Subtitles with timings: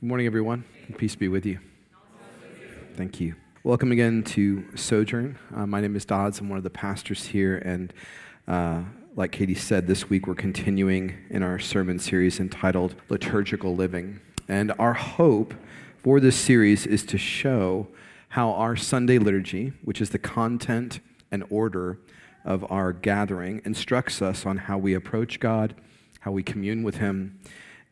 [0.00, 0.64] Good morning, everyone.
[0.96, 1.58] Peace be with you.
[2.96, 3.34] Thank you.
[3.64, 5.38] Welcome again to Sojourn.
[5.54, 6.40] Uh, my name is Dodds.
[6.40, 7.58] I'm one of the pastors here.
[7.58, 7.92] And
[8.48, 8.84] uh,
[9.14, 14.20] like Katie said, this week we're continuing in our sermon series entitled Liturgical Living.
[14.48, 15.52] And our hope
[16.02, 17.86] for this series is to show
[18.30, 21.98] how our Sunday liturgy, which is the content and order
[22.42, 25.74] of our gathering, instructs us on how we approach God,
[26.20, 27.38] how we commune with Him,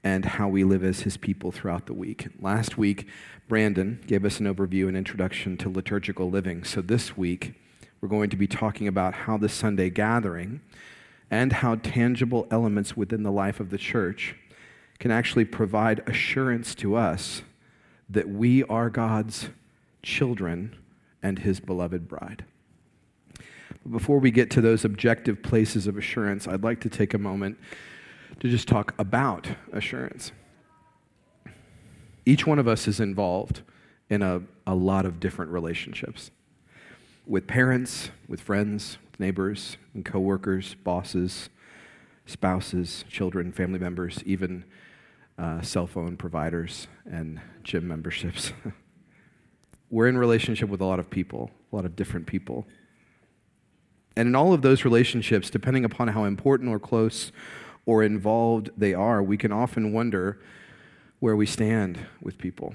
[0.05, 2.29] and how we live as his people throughout the week.
[2.41, 3.09] Last week,
[3.49, 6.65] Brandon gave us an overview and introduction to liturgical living.
[6.65, 7.55] So this week,
[8.01, 10.61] we're going to be talking about how the Sunday gathering
[11.31, 14.37] and how tangible elements within the life of the church
[14.99, 17.43] can actually provide assurance to us
[18.09, 19.51] that we are God's
[20.03, 20.77] children
[21.23, 22.45] and his beloved bride.
[23.83, 27.19] But before we get to those objective places of assurance, I'd like to take a
[27.19, 27.59] moment
[28.41, 30.33] to just talk about assurance.
[32.25, 33.63] Each one of us is involved
[34.11, 36.31] in a, a lot of different relationships
[37.27, 41.51] with parents, with friends, with neighbors, and coworkers, bosses,
[42.27, 44.65] spouses, children, family members, even
[45.39, 48.53] uh, cell phone providers and gym memberships.
[49.91, 52.67] We're in relationship with a lot of people, a lot of different people.
[54.17, 57.31] And in all of those relationships, depending upon how important or close
[57.89, 60.39] or involved they are, we can often wonder
[61.21, 62.75] where we stand with people.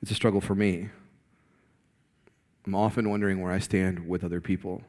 [0.00, 0.88] It's a struggle for me.
[2.66, 4.80] I'm often wondering where I stand with other people.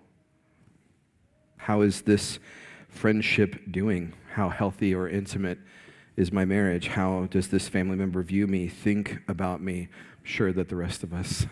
[1.58, 2.40] How is this
[2.88, 4.14] friendship doing?
[4.36, 5.60] How healthy or intimate
[6.16, 6.88] is my marriage?
[6.88, 9.90] How does this family member view me, think about me?
[10.18, 11.46] I'm sure that the rest of us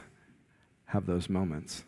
[0.85, 1.83] have those moments.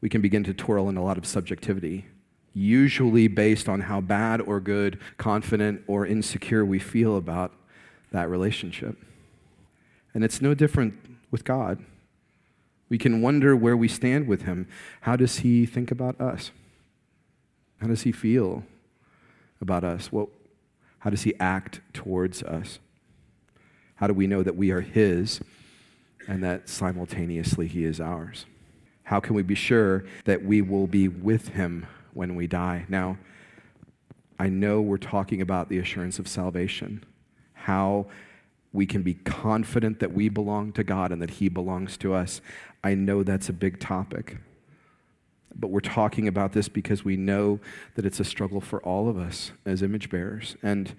[0.00, 2.06] We can begin to twirl in a lot of subjectivity
[2.54, 7.52] usually based on how bad or good, confident or insecure we feel about
[8.12, 8.96] that relationship.
[10.14, 10.94] And it's no different
[11.32, 11.84] with God.
[12.88, 14.68] We can wonder where we stand with Him.
[15.00, 16.52] How does He think about us?
[17.80, 18.62] How does He feel
[19.60, 20.12] about us?
[20.12, 20.28] What,
[21.00, 22.78] how does He act towards us?
[23.96, 25.40] How do we know that we are His
[26.28, 28.46] and that simultaneously He is ours?
[29.04, 32.86] How can we be sure that we will be with Him when we die.
[32.88, 33.18] Now,
[34.38, 37.04] I know we're talking about the assurance of salvation,
[37.52, 38.06] how
[38.72, 42.40] we can be confident that we belong to God and that He belongs to us.
[42.82, 44.38] I know that's a big topic.
[45.54, 47.60] But we're talking about this because we know
[47.94, 50.56] that it's a struggle for all of us as image bearers.
[50.62, 50.96] And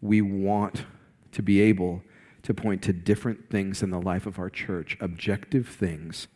[0.00, 0.84] we want
[1.32, 2.02] to be able
[2.42, 6.28] to point to different things in the life of our church, objective things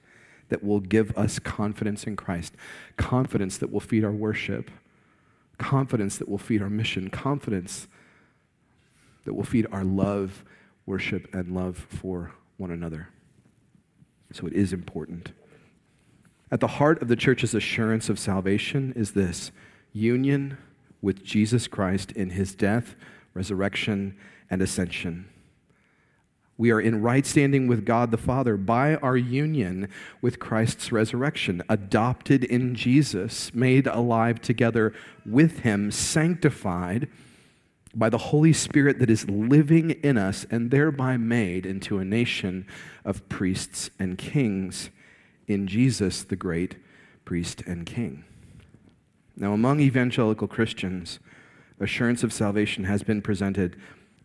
[0.50, 2.54] that will give us confidence in Christ,
[2.96, 4.70] confidence that will feed our worship,
[5.58, 7.88] confidence that will feed our mission, confidence
[9.24, 10.44] that will feed our love,
[10.86, 13.08] worship, and love for one another.
[14.32, 15.32] So it is important.
[16.50, 19.52] At the heart of the church's assurance of salvation is this
[19.92, 20.58] union
[21.00, 22.94] with Jesus Christ in his death,
[23.34, 24.16] resurrection,
[24.50, 25.28] and ascension.
[26.60, 29.88] We are in right standing with God the Father by our union
[30.20, 34.92] with Christ's resurrection, adopted in Jesus, made alive together
[35.24, 37.08] with Him, sanctified
[37.94, 42.66] by the Holy Spirit that is living in us, and thereby made into a nation
[43.06, 44.90] of priests and kings
[45.46, 46.76] in Jesus, the great
[47.24, 48.22] priest and king.
[49.34, 51.20] Now, among evangelical Christians,
[51.80, 53.76] assurance of salvation has been presented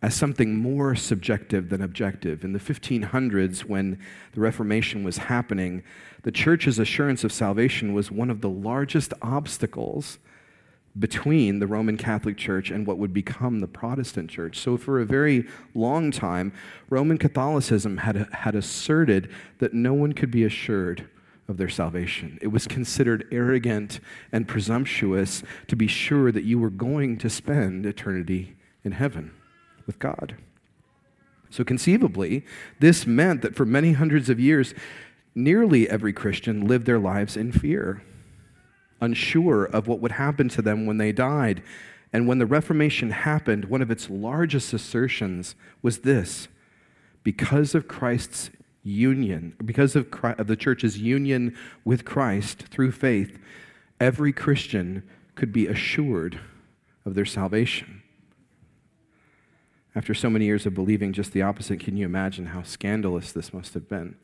[0.01, 2.43] as something more subjective than objective.
[2.43, 3.99] In the 1500s, when
[4.33, 5.83] the Reformation was happening,
[6.23, 10.19] the church's assurance of salvation was one of the largest obstacles
[10.97, 14.57] between the Roman Catholic Church and what would become the Protestant Church.
[14.57, 16.53] So, for a very long time,
[16.89, 19.29] Roman Catholicism had, had asserted
[19.59, 21.07] that no one could be assured
[21.47, 22.39] of their salvation.
[22.41, 23.99] It was considered arrogant
[24.31, 29.31] and presumptuous to be sure that you were going to spend eternity in heaven
[29.85, 30.35] with God.
[31.49, 32.43] So, conceivably,
[32.79, 34.73] this meant that for many hundreds of years,
[35.33, 38.03] nearly every Christian lived their lives in fear,
[38.99, 41.61] unsure of what would happen to them when they died.
[42.11, 46.47] And when the Reformation happened, one of its largest assertions was this
[47.23, 48.51] because of Christ's
[48.83, 53.39] union, because of, Christ, of the church's union with Christ through faith,
[53.99, 56.39] every Christian could be assured
[57.03, 58.03] of their salvation.
[59.95, 63.53] After so many years of believing just the opposite, can you imagine how scandalous this
[63.53, 64.15] must have been?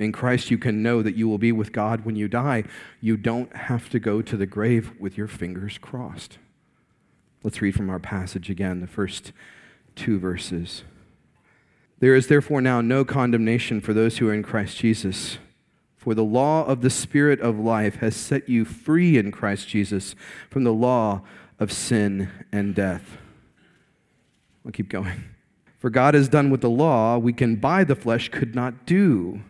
[0.00, 2.64] In Christ, you can know that you will be with God when you die.
[3.00, 6.38] You don't have to go to the grave with your fingers crossed.
[7.44, 9.32] Let's read from our passage again, the first
[9.94, 10.82] two verses.
[12.00, 15.38] There is therefore now no condemnation for those who are in Christ Jesus.
[15.96, 20.16] For the law of the Spirit of life has set you free in Christ Jesus
[20.50, 21.22] from the law
[21.60, 23.18] of sin and death.
[24.64, 25.24] I'll keep going.
[25.78, 29.42] For God has done what the law, we can by the flesh, could not do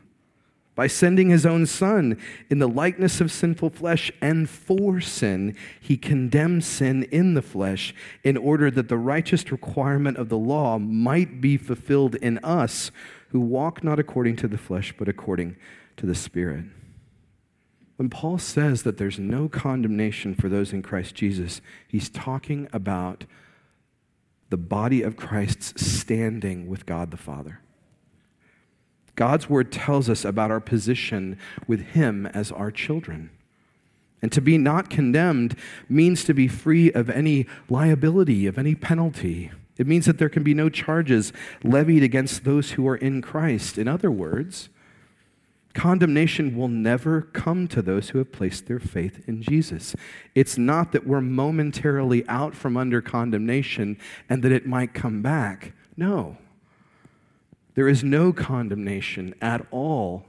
[0.75, 2.19] by sending his own Son
[2.51, 7.95] in the likeness of sinful flesh, and for sin, he condemned sin in the flesh,
[8.25, 12.91] in order that the righteous requirement of the law might be fulfilled in us
[13.29, 15.57] who walk not according to the flesh, but according
[15.97, 16.65] to the Spirit.
[17.97, 23.25] When Paul says that there's no condemnation for those in Christ Jesus, he's talking about
[24.55, 27.59] the body of Christ's standing with God the Father.
[29.17, 33.31] God's word tells us about our position with Him as our children.
[34.23, 35.57] And to be not condemned
[35.89, 39.51] means to be free of any liability, of any penalty.
[39.77, 41.33] It means that there can be no charges
[41.65, 43.77] levied against those who are in Christ.
[43.77, 44.69] In other words,
[45.75, 49.95] condemnation will never come to those who have placed their faith in Jesus.
[50.35, 53.99] It's not that we're momentarily out from under condemnation
[54.29, 55.73] and that it might come back.
[55.97, 56.39] No.
[57.75, 60.25] There is no condemnation at all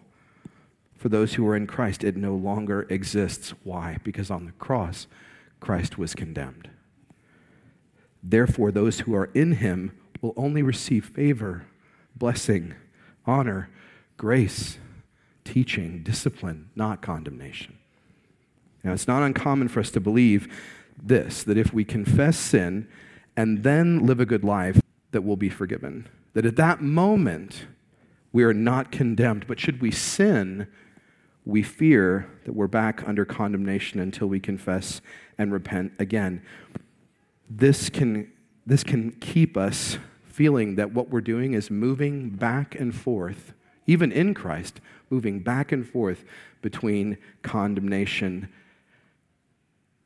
[0.97, 2.03] for those who are in Christ.
[2.03, 3.53] It no longer exists.
[3.63, 3.97] Why?
[4.03, 5.05] Because on the cross,
[5.59, 6.69] Christ was condemned.
[8.23, 11.67] Therefore, those who are in him will only receive favor,
[12.15, 12.73] blessing,
[13.27, 13.69] honor,
[14.17, 14.79] grace,
[15.45, 17.77] teaching, discipline, not condemnation.
[18.83, 20.53] Now, it's not uncommon for us to believe
[21.01, 22.87] this that if we confess sin
[23.37, 24.81] and then live a good life,
[25.11, 27.65] that we'll be forgiven that at that moment
[28.31, 30.67] we are not condemned, but should we sin,
[31.45, 34.99] we fear that we're back under condemnation until we confess
[35.37, 36.41] and repent again.
[37.49, 38.31] This can,
[38.65, 43.53] this can keep us feeling that what we're doing is moving back and forth,
[43.87, 44.79] even in Christ,
[45.09, 46.23] moving back and forth
[46.61, 48.49] between condemnation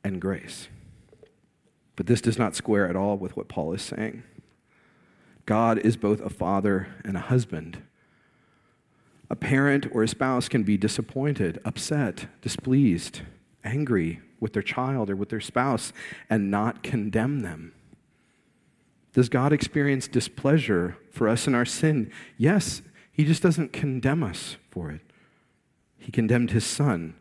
[0.04, 0.68] and grace.
[1.96, 4.22] But this does not square at all with what Paul is saying.
[5.46, 7.82] God is both a father and a husband.
[9.28, 13.22] A parent or a spouse can be disappointed, upset, displeased,
[13.64, 15.92] angry with their child or with their spouse
[16.28, 17.72] and not condemn them.
[19.12, 22.10] Does God experience displeasure for us in our sin?
[22.38, 22.82] Yes,
[23.20, 25.02] He just doesn't condemn us for it.
[25.98, 27.16] He condemned His Son,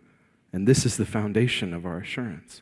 [0.53, 2.61] and this is the foundation of our assurance.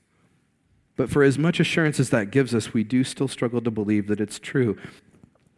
[0.96, 4.08] But for as much assurance as that gives us, we do still struggle to believe
[4.08, 4.76] that it's true.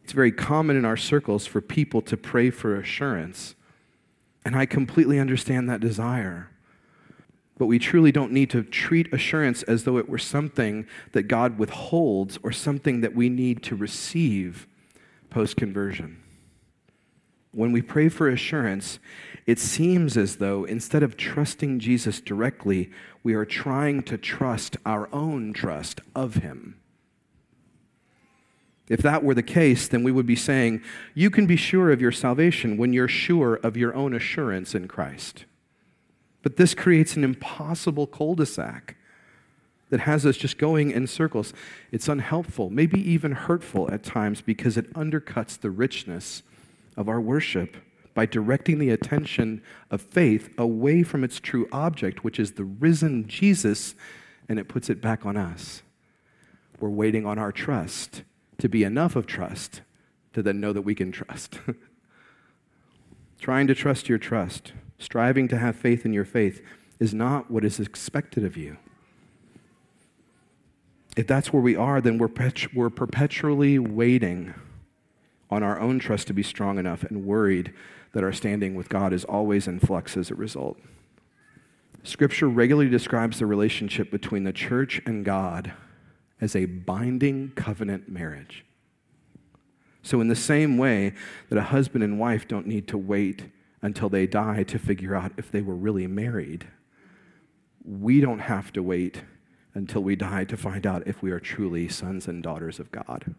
[0.03, 3.55] It's very common in our circles for people to pray for assurance.
[4.43, 6.49] And I completely understand that desire.
[7.57, 11.57] But we truly don't need to treat assurance as though it were something that God
[11.57, 14.67] withholds or something that we need to receive
[15.29, 16.21] post conversion.
[17.51, 18.99] When we pray for assurance,
[19.45, 22.91] it seems as though instead of trusting Jesus directly,
[23.23, 26.79] we are trying to trust our own trust of Him.
[28.87, 30.81] If that were the case, then we would be saying,
[31.13, 34.87] you can be sure of your salvation when you're sure of your own assurance in
[34.87, 35.45] Christ.
[36.41, 38.95] But this creates an impossible cul de sac
[39.89, 41.53] that has us just going in circles.
[41.91, 46.43] It's unhelpful, maybe even hurtful at times because it undercuts the richness
[46.99, 47.77] of our worship
[48.13, 53.25] by directing the attention of faith away from its true object, which is the risen
[53.25, 53.95] Jesus,
[54.49, 55.81] and it puts it back on us.
[56.79, 58.23] We're waiting on our trust
[58.57, 59.81] to be enough of trust
[60.33, 61.59] to then know that we can trust.
[63.39, 66.61] Trying to trust your trust, striving to have faith in your faith,
[66.99, 68.75] is not what is expected of you.
[71.15, 74.53] If that's where we are, then we're, pet- we're perpetually waiting
[75.49, 77.73] on our own trust to be strong enough and worried
[78.13, 80.79] that our standing with God is always in flux as a result.
[82.03, 85.73] Scripture regularly describes the relationship between the church and God
[86.39, 88.65] as a binding covenant marriage.
[90.01, 91.13] So, in the same way
[91.49, 93.51] that a husband and wife don't need to wait
[93.81, 96.67] until they die to figure out if they were really married,
[97.83, 99.23] we don't have to wait
[99.73, 103.35] until we die to find out if we are truly sons and daughters of God.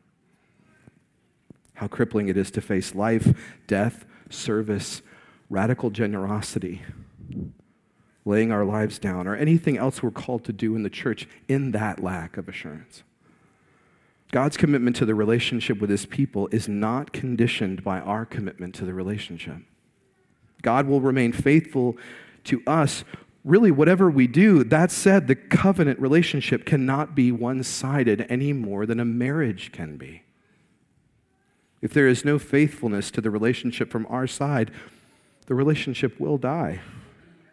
[1.80, 3.32] How crippling it is to face life,
[3.66, 5.00] death, service,
[5.48, 6.82] radical generosity,
[8.26, 11.70] laying our lives down, or anything else we're called to do in the church in
[11.70, 13.02] that lack of assurance.
[14.30, 18.84] God's commitment to the relationship with his people is not conditioned by our commitment to
[18.84, 19.62] the relationship.
[20.60, 21.96] God will remain faithful
[22.44, 23.04] to us,
[23.42, 24.64] really, whatever we do.
[24.64, 29.96] That said, the covenant relationship cannot be one sided any more than a marriage can
[29.96, 30.24] be.
[31.82, 34.70] If there is no faithfulness to the relationship from our side,
[35.46, 36.80] the relationship will die,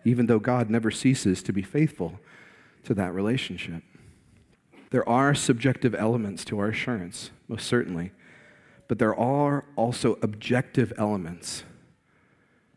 [0.04, 2.20] even though God never ceases to be faithful
[2.84, 3.84] to that relationship.
[4.90, 8.12] There are subjective elements to our assurance, most certainly,
[8.88, 11.64] but there are also objective elements.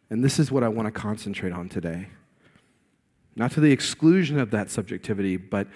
[0.08, 2.08] And this is what I want to concentrate on today.
[3.36, 5.68] Not to the exclusion of that subjectivity, but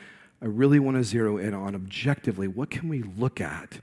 [0.42, 3.80] I really want to zero in on objectively what can we look at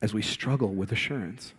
[0.00, 1.52] as we struggle with assurance?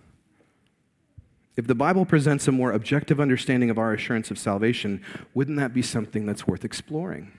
[1.57, 5.03] If the Bible presents a more objective understanding of our assurance of salvation,
[5.33, 7.31] wouldn't that be something that's worth exploring?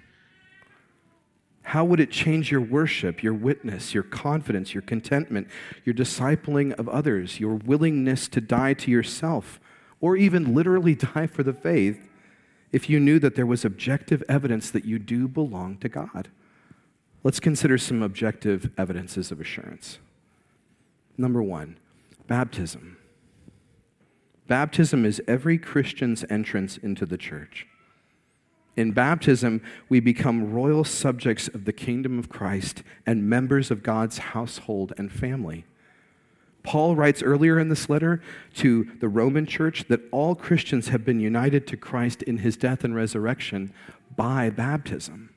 [1.62, 5.46] How would it change your worship, your witness, your confidence, your contentment,
[5.84, 9.60] your discipling of others, your willingness to die to yourself,
[10.00, 12.08] or even literally die for the faith
[12.72, 16.28] if you knew that there was objective evidence that you do belong to God?
[17.22, 19.98] Let's consider some objective evidences of assurance.
[21.18, 21.76] Number one,
[22.28, 22.96] baptism.
[24.46, 27.66] Baptism is every Christian's entrance into the church.
[28.76, 34.18] In baptism, we become royal subjects of the kingdom of Christ and members of God's
[34.18, 35.64] household and family.
[36.62, 38.22] Paul writes earlier in this letter
[38.56, 42.84] to the Roman church that all Christians have been united to Christ in his death
[42.84, 43.72] and resurrection
[44.14, 45.30] by baptism.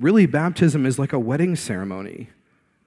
[0.00, 2.30] Really, baptism is like a wedding ceremony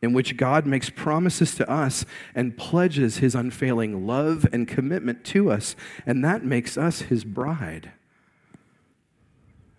[0.01, 5.51] in which God makes promises to us and pledges his unfailing love and commitment to
[5.51, 7.91] us, and that makes us his bride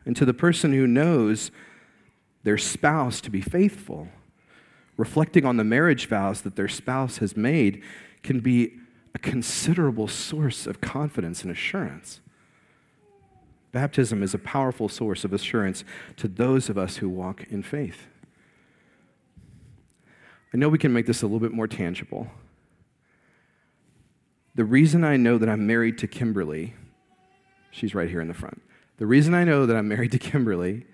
[0.05, 1.51] and to the person who knows
[2.43, 4.09] their spouse to be faithful,
[4.97, 7.83] reflecting on the marriage vows that their spouse has made
[8.23, 8.79] can be
[9.15, 12.21] a considerable source of confidence and assurance.
[13.71, 15.85] Baptism is a powerful source of assurance
[16.17, 18.09] to those of us who walk in faith.
[20.53, 22.29] I know we can make this a little bit more tangible.
[24.55, 26.75] The reason I know that I'm married to Kimberly,
[27.71, 28.61] she's right here in the front.
[28.99, 30.85] The reason I know that I'm married to Kimberly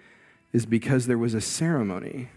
[0.52, 2.28] is because there was a ceremony.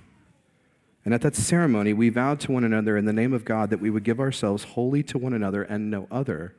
[1.05, 3.79] And at that ceremony, we vowed to one another in the name of God that
[3.79, 6.55] we would give ourselves wholly to one another and no other.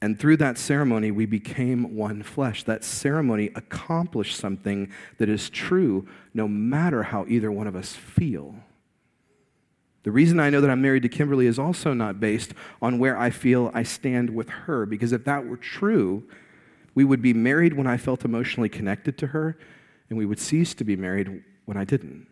[0.00, 2.64] And through that ceremony, we became one flesh.
[2.64, 8.54] That ceremony accomplished something that is true no matter how either one of us feel.
[10.04, 13.18] The reason I know that I'm married to Kimberly is also not based on where
[13.18, 16.24] I feel I stand with her, because if that were true,
[16.94, 19.58] we would be married when I felt emotionally connected to her,
[20.08, 22.26] and we would cease to be married when I didn't.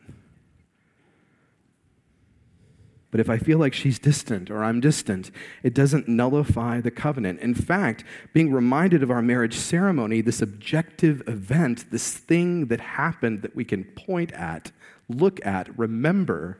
[3.10, 5.30] But if I feel like she's distant or I'm distant,
[5.62, 7.40] it doesn't nullify the covenant.
[7.40, 13.42] In fact, being reminded of our marriage ceremony, this objective event, this thing that happened
[13.42, 14.72] that we can point at,
[15.08, 16.58] look at, remember,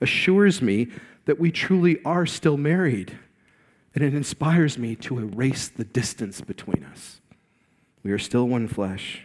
[0.00, 0.88] assures me
[1.24, 3.18] that we truly are still married.
[3.94, 7.20] And it inspires me to erase the distance between us.
[8.02, 9.22] We are still one flesh.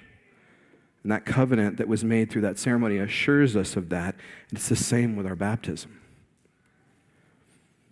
[1.03, 4.15] And that covenant that was made through that ceremony assures us of that.
[4.49, 5.99] And it's the same with our baptism.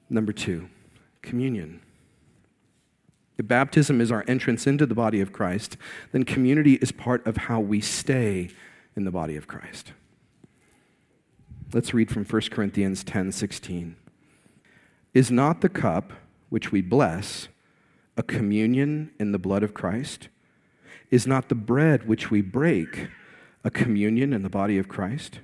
[0.09, 0.69] Number two,
[1.21, 1.81] communion.
[3.37, 5.77] If baptism is our entrance into the body of Christ,
[6.11, 8.49] then community is part of how we stay
[8.95, 9.93] in the body of Christ.
[11.73, 13.95] Let's read from 1 Corinthians 10 16.
[15.13, 16.11] Is not the cup
[16.49, 17.47] which we bless
[18.17, 20.27] a communion in the blood of Christ?
[21.11, 23.07] Is not the bread which we break
[23.63, 25.39] a communion in the body of Christ?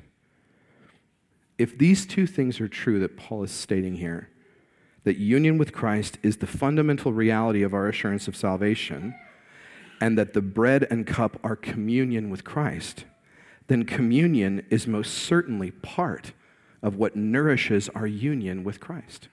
[1.58, 4.30] If these two things are true that Paul is stating here,
[5.06, 9.16] that union with Christ is the fundamental reality of our assurance of salvation,
[10.02, 13.06] and that the bread and cup are communion with Christ,
[13.68, 16.32] then communion is most certainly part
[16.82, 19.28] of what nourishes our union with Christ.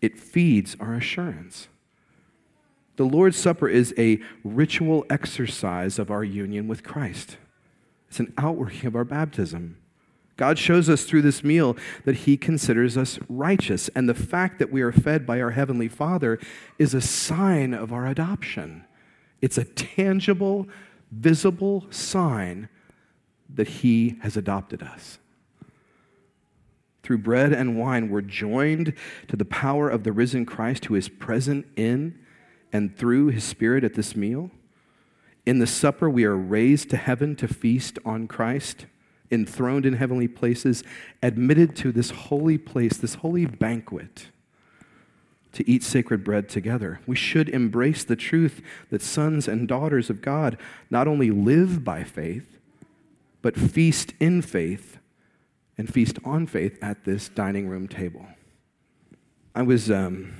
[0.00, 1.68] It feeds our assurance.
[2.96, 7.38] The Lord's Supper is a ritual exercise of our union with Christ.
[8.08, 9.78] It's an outworking of our baptism.
[10.36, 14.70] God shows us through this meal that He considers us righteous, and the fact that
[14.70, 16.38] we are fed by our Heavenly Father
[16.78, 18.84] is a sign of our adoption.
[19.40, 20.68] It's a tangible,
[21.10, 22.68] visible sign
[23.54, 25.18] that He has adopted us.
[27.04, 28.94] Through bread and wine, we're joined
[29.28, 32.18] to the power of the risen Christ who is present in
[32.72, 34.50] and through his Spirit at this meal.
[35.44, 38.86] In the supper, we are raised to heaven to feast on Christ,
[39.30, 40.82] enthroned in heavenly places,
[41.22, 44.28] admitted to this holy place, this holy banquet,
[45.52, 47.00] to eat sacred bread together.
[47.06, 50.58] We should embrace the truth that sons and daughters of God
[50.90, 52.53] not only live by faith,
[53.44, 54.96] but feast in faith
[55.76, 58.26] and feast on faith at this dining room table.
[59.54, 60.32] I was, um,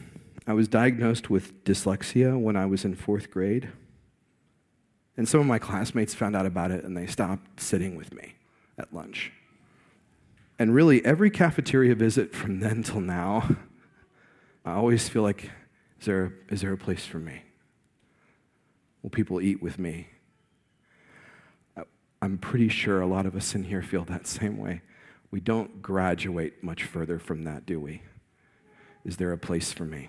[0.46, 3.68] I was diagnosed with dyslexia when I was in fourth grade.
[5.18, 8.36] And some of my classmates found out about it and they stopped sitting with me
[8.78, 9.32] at lunch.
[10.58, 13.54] And really, every cafeteria visit from then till now,
[14.64, 15.50] I always feel like,
[16.00, 17.42] is there, is there a place for me?
[19.02, 20.06] Will people eat with me?
[22.24, 24.80] I'm pretty sure a lot of us in here feel that same way.
[25.30, 28.00] We don't graduate much further from that, do we?
[29.04, 30.08] Is there a place for me?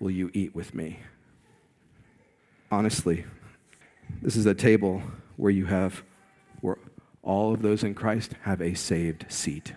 [0.00, 0.98] Will you eat with me?
[2.72, 3.24] Honestly,
[4.20, 5.00] this is a table
[5.36, 6.02] where you have,
[6.60, 6.78] where
[7.22, 9.74] all of those in Christ have a saved seat.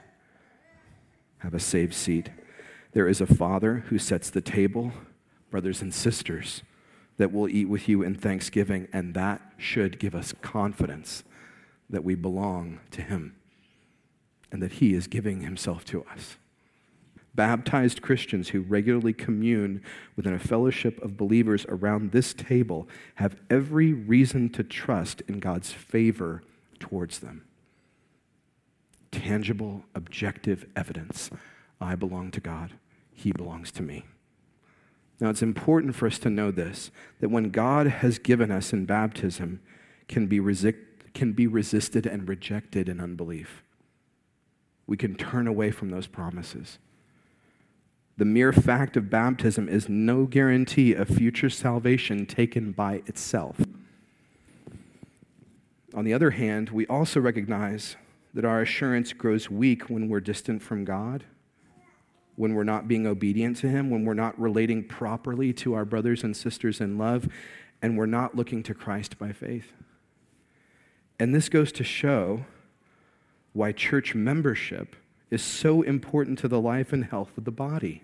[1.37, 2.31] Have a saved seat.
[2.93, 4.93] There is a Father who sets the table,
[5.51, 6.63] brothers and sisters,
[7.19, 11.23] that we'll eat with you in thanksgiving, and that should give us confidence
[11.89, 13.35] that we belong to Him
[14.51, 16.37] and that He is giving Himself to us.
[17.35, 19.83] Baptized Christians who regularly commune
[20.15, 25.73] within a fellowship of believers around this table have every reason to trust in God's
[25.73, 26.41] favor
[26.79, 27.43] towards them.
[29.11, 31.29] Tangible, objective evidence
[31.81, 32.75] I belong to God,
[33.11, 34.05] He belongs to me.
[35.19, 38.85] Now, it's important for us to know this that when God has given us in
[38.85, 39.59] baptism,
[40.07, 40.75] can be, resi-
[41.13, 43.63] can be resisted and rejected in unbelief
[44.89, 46.79] we can turn away from those promises.
[48.17, 53.61] The mere fact of baptism is no guarantee of future salvation taken by itself.
[55.93, 57.97] On the other hand, we also recognize
[58.33, 61.23] that our assurance grows weak when we're distant from God,
[62.39, 66.23] when we're not being obedient to Him, when we're not relating properly to our brothers
[66.23, 67.27] and sisters in love,
[67.81, 69.73] and we're not looking to Christ by faith.
[71.19, 72.45] And this goes to show
[73.51, 74.95] why church membership
[75.29, 78.03] is so important to the life and health of the body.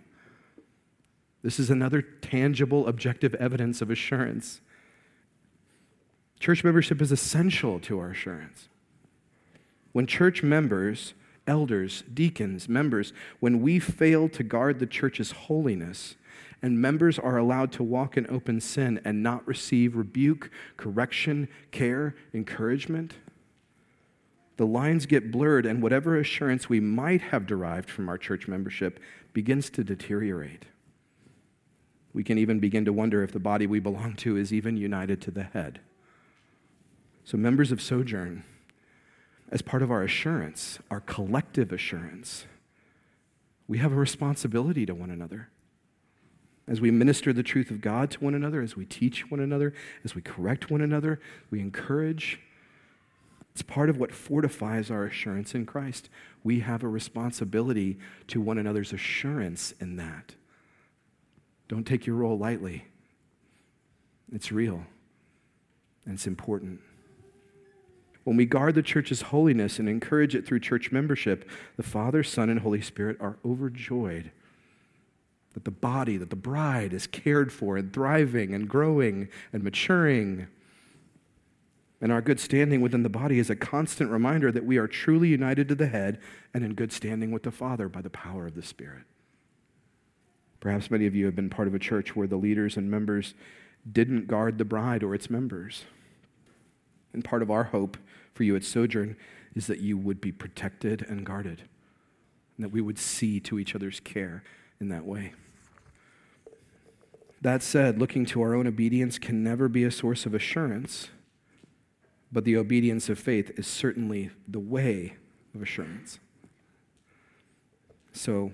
[1.42, 4.60] This is another tangible, objective evidence of assurance.
[6.42, 8.68] Church membership is essential to our assurance.
[9.94, 11.14] When church members,
[11.48, 16.16] elders, deacons, members, when we fail to guard the church's holiness,
[16.62, 22.16] and members are allowed to walk in open sin and not receive rebuke, correction, care,
[22.34, 23.16] encouragement,
[24.58, 29.00] the lines get blurred, and whatever assurance we might have derived from our church membership
[29.34, 30.66] begins to deteriorate.
[32.14, 35.22] We can even begin to wonder if the body we belong to is even united
[35.24, 35.82] to the head.
[37.26, 38.46] So, members of Sojourn,
[39.56, 42.46] as part of our assurance, our collective assurance,
[43.70, 45.48] we have a responsibility to one another.
[46.68, 49.74] As we minister the truth of God to one another, as we teach one another,
[50.04, 52.42] as we correct one another, we encourage,
[53.54, 56.10] it's part of what fortifies our assurance in Christ.
[56.44, 60.36] We have a responsibility to one another's assurance in that.
[61.70, 62.88] Don't take your role lightly.
[64.34, 64.84] It's real
[66.04, 66.82] and it's important.
[68.26, 72.50] When we guard the church's holiness and encourage it through church membership, the Father, Son,
[72.50, 74.32] and Holy Spirit are overjoyed
[75.54, 80.48] that the body, that the bride is cared for and thriving and growing and maturing
[82.02, 85.30] and our good standing within the body is a constant reminder that we are truly
[85.30, 86.20] united to the head
[86.54, 89.04] and in good standing with the Father by the power of the Spirit.
[90.60, 93.34] Perhaps many of you have been part of a church where the leaders and members
[93.90, 95.86] didn't guard the bride or its members.
[97.16, 97.98] And part of our hope
[98.34, 99.16] for you at Sojourn
[99.56, 101.64] is that you would be protected and guarded,
[102.58, 104.44] and that we would see to each other's care
[104.80, 105.34] in that way.
[107.42, 111.10] That said, looking to our own obedience can never be a source of assurance
[112.36, 115.16] but the obedience of faith is certainly the way
[115.56, 116.20] of assurance.
[118.12, 118.52] So,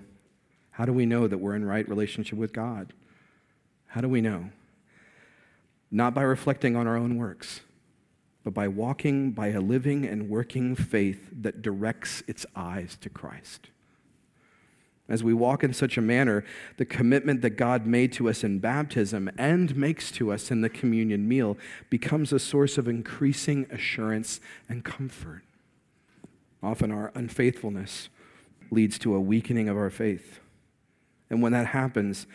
[0.70, 2.92] how do we know that we're in right relationship with God?
[3.88, 4.50] How do we know?
[5.90, 7.62] Not by reflecting on our own works,
[8.44, 13.68] but by walking by a living and working faith that directs its eyes to Christ.
[15.08, 16.44] As we walk in such a manner,
[16.78, 20.70] the commitment that God made to us in baptism and makes to us in the
[20.70, 21.58] communion meal
[21.90, 25.42] becomes a source of increasing assurance and comfort.
[26.62, 28.08] Often our unfaithfulness
[28.70, 30.40] leads to a weakening of our faith.
[31.28, 32.26] And when that happens,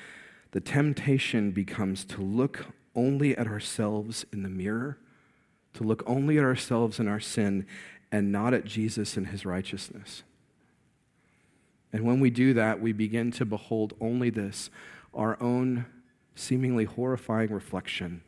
[0.52, 4.98] the temptation becomes to look only at ourselves in the mirror,
[5.78, 7.66] to look only at ourselves and our sin,
[8.12, 10.24] and not at Jesus and his righteousness.
[11.94, 14.70] And when we do that, we begin to behold only this
[15.14, 15.86] our own
[16.36, 18.22] seemingly horrifying reflection,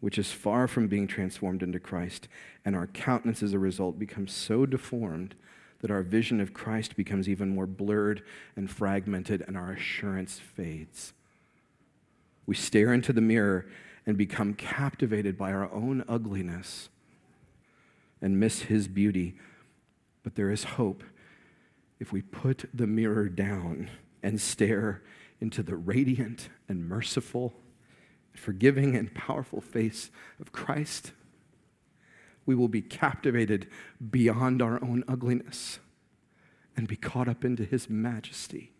[0.00, 2.28] which is far from being transformed into Christ.
[2.64, 5.34] And our countenance as a result becomes so deformed
[5.80, 8.22] that our vision of Christ becomes even more blurred
[8.56, 11.12] and fragmented and our assurance fades.
[12.46, 13.66] We stare into the mirror
[14.06, 16.88] and become captivated by our own ugliness
[18.20, 19.36] and miss his beauty.
[20.22, 21.02] But there is hope
[21.98, 23.90] if we put the mirror down
[24.22, 25.02] and stare
[25.40, 27.54] into the radiant and merciful,
[28.34, 31.12] forgiving and powerful face of Christ.
[32.46, 33.68] We will be captivated
[34.10, 35.78] beyond our own ugliness
[36.76, 38.73] and be caught up into his majesty.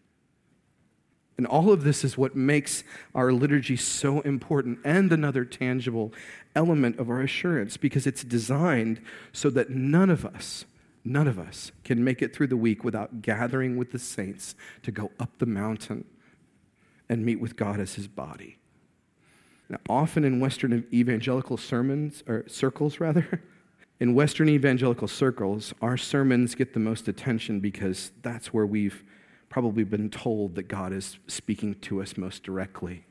[1.36, 6.12] And all of this is what makes our liturgy so important and another tangible
[6.54, 9.00] element of our assurance because it's designed
[9.32, 10.64] so that none of us,
[11.04, 14.92] none of us can make it through the week without gathering with the saints to
[14.92, 16.04] go up the mountain
[17.08, 18.58] and meet with God as his body.
[19.68, 23.42] Now, often in Western evangelical sermons, or circles rather,
[24.00, 29.02] in Western evangelical circles, our sermons get the most attention because that's where we've
[29.54, 33.04] probably been told that God is speaking to us most directly.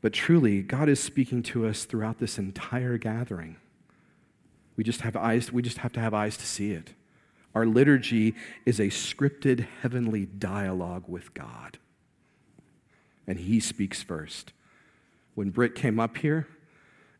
[0.00, 3.54] But truly, God is speaking to us throughout this entire gathering.
[4.74, 6.94] We just have eyes, we just have to have eyes to see it.
[7.54, 8.34] Our liturgy
[8.66, 11.78] is a scripted heavenly dialogue with God.
[13.24, 14.52] And he speaks first.
[15.36, 16.48] When Britt came up here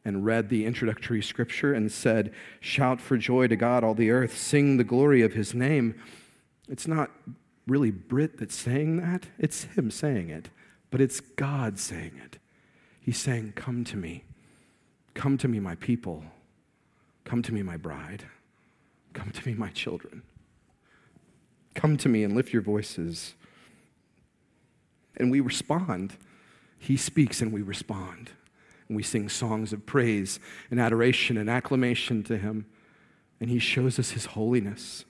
[0.04, 4.36] and read the introductory scripture and said, Shout for joy to God, all the earth,
[4.36, 5.94] sing the glory of his name,
[6.68, 7.12] it's not
[7.70, 10.50] really Brit that's saying that, it's him saying it,
[10.90, 12.38] but it's God saying it.
[13.00, 14.24] He's saying, Come to me.
[15.14, 16.24] Come to me, my people.
[17.24, 18.24] Come to me, my bride.
[19.12, 20.22] Come to me, my children.
[21.74, 23.34] Come to me and lift your voices.
[25.16, 26.16] And we respond.
[26.78, 28.30] He speaks and we respond.
[28.88, 32.66] And we sing songs of praise and adoration and acclamation to Him.
[33.40, 35.04] And He shows us His holiness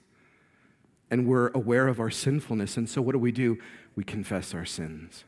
[1.11, 2.77] and we're aware of our sinfulness.
[2.77, 3.59] And so, what do we do?
[3.95, 5.25] We confess our sins.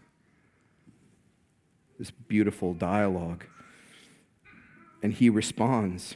[1.99, 3.43] This beautiful dialogue.
[5.03, 6.15] And he responds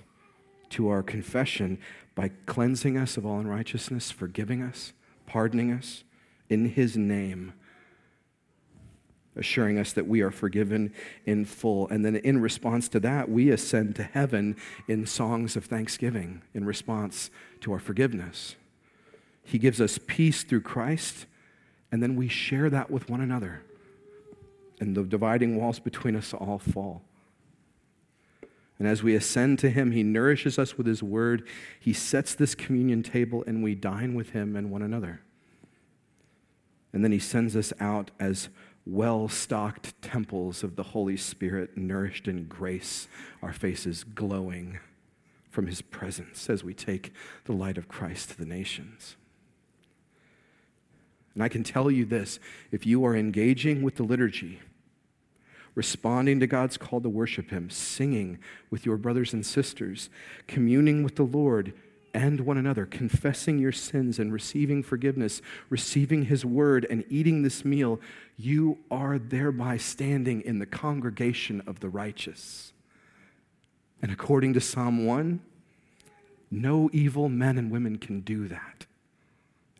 [0.69, 1.77] to our confession
[2.15, 4.93] by cleansing us of all unrighteousness, forgiving us,
[5.25, 6.05] pardoning us
[6.49, 7.51] in his name,
[9.35, 10.93] assuring us that we are forgiven
[11.25, 11.89] in full.
[11.89, 14.55] And then, in response to that, we ascend to heaven
[14.87, 18.55] in songs of thanksgiving in response to our forgiveness.
[19.47, 21.25] He gives us peace through Christ,
[21.89, 23.61] and then we share that with one another.
[24.81, 27.01] And the dividing walls between us all fall.
[28.77, 31.47] And as we ascend to Him, He nourishes us with His word.
[31.79, 35.21] He sets this communion table, and we dine with Him and one another.
[36.91, 38.49] And then He sends us out as
[38.85, 43.07] well stocked temples of the Holy Spirit, nourished in grace,
[43.41, 44.79] our faces glowing
[45.49, 47.13] from His presence as we take
[47.45, 49.15] the light of Christ to the nations.
[51.37, 52.39] And I can tell you this
[52.71, 54.59] if you are engaging with the liturgy,
[55.75, 58.39] responding to God's call to worship Him, singing
[58.71, 60.09] with your brothers and sisters,
[60.47, 61.73] communing with the Lord
[62.11, 67.63] and one another, confessing your sins and receiving forgiveness, receiving His word and eating this
[67.63, 68.01] meal,
[68.35, 72.73] you are thereby standing in the congregation of the righteous.
[74.01, 75.39] And according to Psalm 1,
[76.49, 78.87] no evil men and women can do that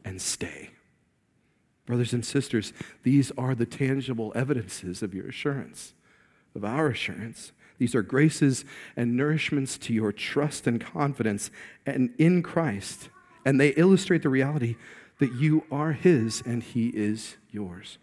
[0.06, 0.70] and stay.
[1.88, 2.74] Brothers and sisters,
[3.04, 5.94] these are the tangible evidences of your assurance,
[6.54, 7.54] of our assurance.
[7.80, 8.66] These are graces
[8.98, 11.50] and nourishments to your trust and confidence
[11.86, 13.10] and in Christ.
[13.46, 14.76] And they illustrate the reality
[15.20, 17.98] that you are His and He is yours.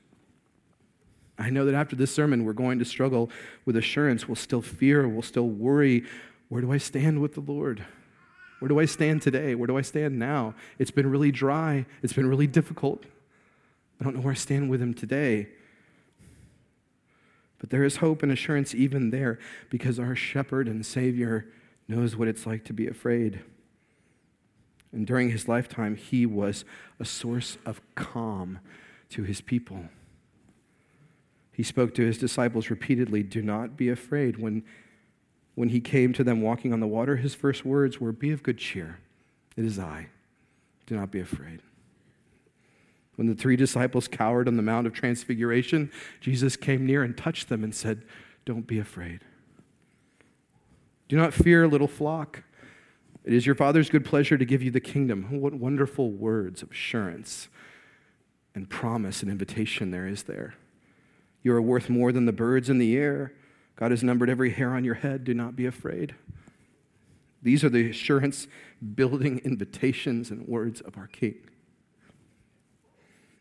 [1.38, 3.28] I know that after this sermon, we're going to struggle
[3.66, 4.26] with assurance.
[4.26, 6.04] We'll still fear, we'll still worry.
[6.48, 7.84] Where do I stand with the Lord?
[8.60, 9.54] Where do I stand today?
[9.54, 10.54] Where do I stand now?
[10.78, 13.04] It's been really dry, it's been really difficult.
[14.04, 15.48] I don't know where I stand with him today.
[17.58, 19.38] But there is hope and assurance even there
[19.70, 21.46] because our shepherd and Savior
[21.88, 23.40] knows what it's like to be afraid.
[24.92, 26.66] And during his lifetime, he was
[27.00, 28.58] a source of calm
[29.08, 29.86] to his people.
[31.50, 34.36] He spoke to his disciples repeatedly Do not be afraid.
[34.36, 34.64] When,
[35.54, 38.42] when he came to them walking on the water, his first words were, Be of
[38.42, 38.98] good cheer.
[39.56, 40.08] It is I.
[40.84, 41.62] Do not be afraid.
[43.16, 47.48] When the three disciples cowered on the Mount of Transfiguration, Jesus came near and touched
[47.48, 48.04] them and said,
[48.44, 49.20] Don't be afraid.
[51.08, 52.42] Do not fear, little flock.
[53.24, 55.40] It is your Father's good pleasure to give you the kingdom.
[55.40, 57.48] What wonderful words of assurance
[58.54, 60.54] and promise and invitation there is there.
[61.42, 63.32] You are worth more than the birds in the air.
[63.76, 65.24] God has numbered every hair on your head.
[65.24, 66.14] Do not be afraid.
[67.42, 68.46] These are the assurance
[68.94, 71.36] building invitations and words of our King.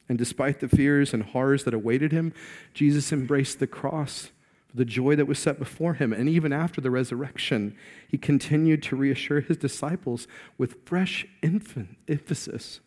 [0.10, 2.34] And despite the fears and horrors that awaited him,
[2.74, 4.32] Jesus embraced the cross
[4.68, 6.12] for the joy that was set before him.
[6.12, 7.76] And even after the resurrection,
[8.08, 12.80] he continued to reassure his disciples with fresh emphasis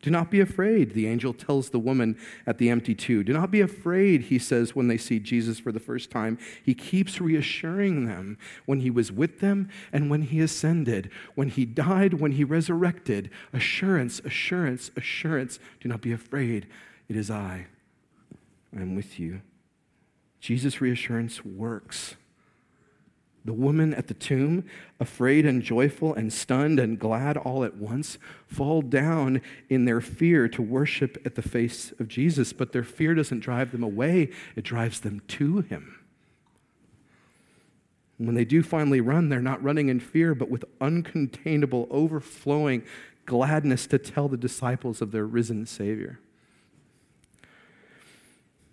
[0.00, 3.24] do not be afraid, the angel tells the woman at the empty tomb.
[3.24, 6.38] Do not be afraid, he says when they see Jesus for the first time.
[6.62, 11.64] He keeps reassuring them when he was with them and when he ascended, when he
[11.64, 13.30] died, when he resurrected.
[13.52, 15.58] Assurance, assurance, assurance.
[15.80, 16.68] Do not be afraid.
[17.08, 17.66] It is I.
[18.76, 19.40] I am with you.
[20.40, 22.14] Jesus' reassurance works.
[23.48, 24.66] The woman at the tomb,
[25.00, 30.48] afraid and joyful and stunned and glad all at once, fall down in their fear
[30.48, 32.52] to worship at the face of Jesus.
[32.52, 35.98] But their fear doesn't drive them away, it drives them to him.
[38.18, 42.82] When they do finally run, they're not running in fear, but with uncontainable, overflowing
[43.24, 46.20] gladness to tell the disciples of their risen Savior.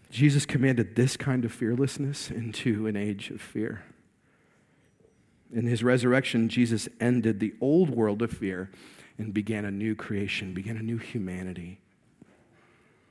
[0.10, 3.86] Jesus commanded this kind of fearlessness into an age of fear.
[5.54, 8.70] In his resurrection, Jesus ended the old world of fear
[9.18, 11.80] and began a new creation, began a new humanity.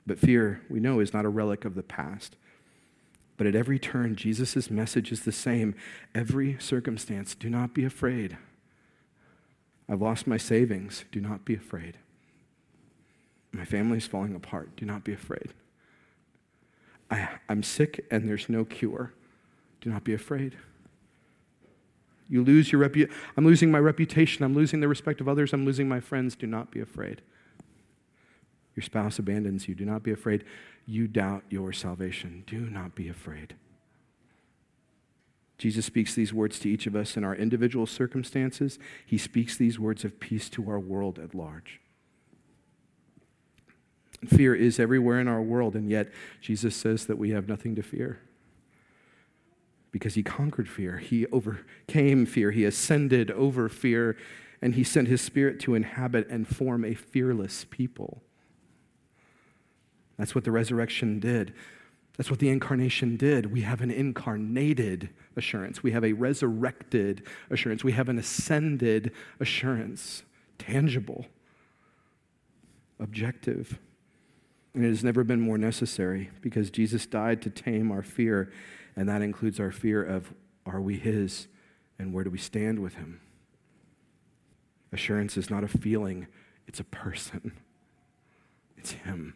[0.06, 2.36] But fear, we know, is not a relic of the past.
[3.36, 5.74] But at every turn, Jesus' message is the same.
[6.14, 8.36] Every circumstance, do not be afraid.
[9.88, 11.04] I've lost my savings.
[11.10, 11.98] Do not be afraid.
[13.52, 14.76] My family's falling apart.
[14.76, 15.52] Do not be afraid.
[17.10, 19.12] I, am sick and there's no cure.
[19.80, 20.56] Do not be afraid.
[22.28, 24.44] You lose your repu- I'm losing my reputation.
[24.44, 25.52] I'm losing the respect of others.
[25.52, 26.34] I'm losing my friends.
[26.34, 27.22] Do not be afraid.
[28.74, 29.74] Your spouse abandons you.
[29.74, 30.44] Do not be afraid.
[30.86, 32.44] You doubt your salvation.
[32.46, 33.54] Do not be afraid.
[35.58, 38.78] Jesus speaks these words to each of us in our individual circumstances.
[39.06, 41.80] He speaks these words of peace to our world at large.
[44.26, 46.10] Fear is everywhere in our world, and yet
[46.40, 48.18] Jesus says that we have nothing to fear
[49.94, 50.98] because he conquered fear.
[50.98, 52.50] He overcame fear.
[52.50, 54.16] He ascended over fear,
[54.60, 58.20] and he sent his spirit to inhabit and form a fearless people.
[60.18, 61.54] That's what the resurrection did.
[62.16, 63.52] That's what the incarnation did.
[63.52, 65.84] We have an incarnated assurance.
[65.84, 67.84] We have a resurrected assurance.
[67.84, 70.24] We have an ascended assurance,
[70.58, 71.26] tangible,
[72.98, 73.78] objective.
[74.74, 78.50] And it has never been more necessary because Jesus died to tame our fear
[78.96, 80.32] and that includes our fear of
[80.66, 81.48] are we His
[81.98, 83.20] and where do we stand with Him?
[84.92, 86.26] Assurance is not a feeling,
[86.66, 87.52] it's a person.
[88.76, 89.34] It's Him.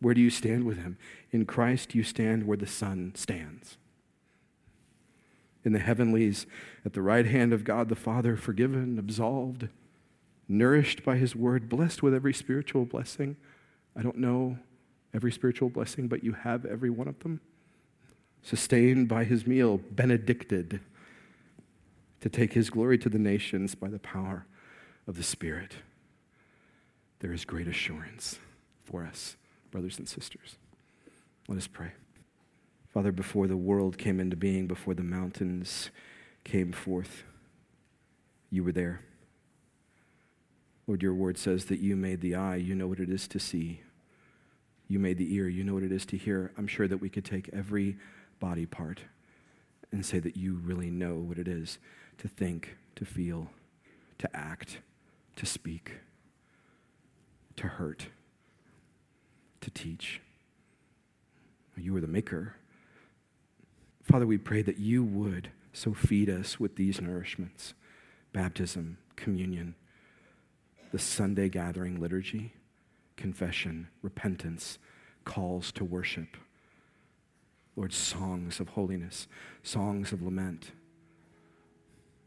[0.00, 0.98] Where do you stand with Him?
[1.30, 3.78] In Christ, you stand where the Son stands.
[5.64, 6.46] In the heavenlies,
[6.84, 9.68] at the right hand of God the Father, forgiven, absolved,
[10.48, 13.36] nourished by His word, blessed with every spiritual blessing.
[13.96, 14.58] I don't know
[15.14, 17.40] every spiritual blessing, but you have every one of them.
[18.42, 20.80] Sustained by his meal, benedicted
[22.20, 24.46] to take his glory to the nations by the power
[25.06, 25.76] of the Spirit.
[27.20, 28.38] There is great assurance
[28.84, 29.36] for us,
[29.70, 30.56] brothers and sisters.
[31.48, 31.92] Let us pray.
[32.92, 35.90] Father, before the world came into being, before the mountains
[36.44, 37.24] came forth,
[38.50, 39.00] you were there.
[40.86, 43.38] Lord, your word says that you made the eye, you know what it is to
[43.38, 43.80] see.
[44.88, 45.48] You made the ear.
[45.48, 46.52] You know what it is to hear.
[46.58, 47.96] I'm sure that we could take every
[48.40, 49.00] body part
[49.90, 51.78] and say that you really know what it is
[52.18, 53.50] to think, to feel,
[54.18, 54.78] to act,
[55.36, 55.92] to speak,
[57.56, 58.08] to hurt,
[59.60, 60.20] to teach.
[61.76, 62.56] You are the maker.
[64.02, 67.72] Father, we pray that you would so feed us with these nourishments
[68.32, 69.74] baptism, communion,
[70.90, 72.54] the Sunday gathering liturgy
[73.16, 74.78] confession, repentance,
[75.24, 76.36] calls to worship.
[77.76, 79.26] Lord, songs of holiness,
[79.62, 80.72] songs of lament,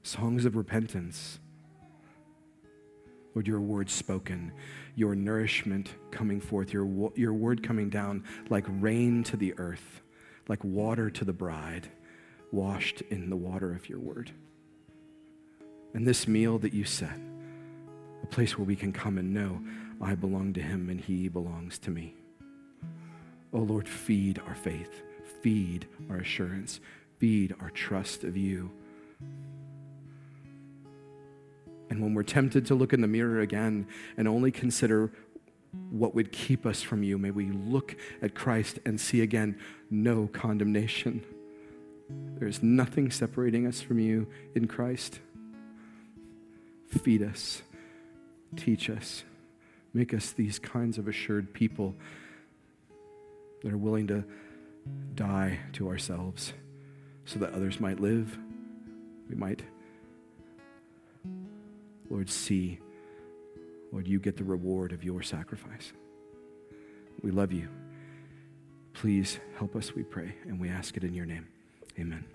[0.01, 1.39] songs of repentance.
[3.35, 4.53] Lord, your word spoken,
[4.95, 10.01] your nourishment coming forth, your, your word coming down like rain to the earth,
[10.47, 11.89] like water to the bride,
[12.51, 14.31] washed in the water of your word.
[15.93, 17.19] And this meal that you set,
[18.25, 19.61] a place where we can come and know
[20.01, 22.15] I belong to him and he belongs to me.
[23.53, 25.03] Oh Lord, feed our faith,
[25.43, 26.79] feed our assurance,
[27.19, 28.71] feed our trust of you.
[31.91, 33.85] And when we're tempted to look in the mirror again
[34.17, 35.11] and only consider
[35.91, 39.59] what would keep us from you, may we look at Christ and see again
[39.91, 41.23] no condemnation.
[42.39, 45.19] There is nothing separating us from you in Christ.
[46.87, 47.61] Feed us,
[48.55, 49.23] teach us,
[49.93, 51.95] make us these kinds of assured people
[53.63, 54.23] that are willing to
[55.15, 56.53] die to ourselves
[57.25, 58.37] so that others might live.
[59.29, 59.63] We might,
[62.09, 62.79] Lord, see,
[63.91, 65.93] Lord, you get the reward of your sacrifice.
[67.21, 67.67] We love you.
[68.93, 71.47] Please help us, we pray, and we ask it in your name.
[71.99, 72.34] Amen.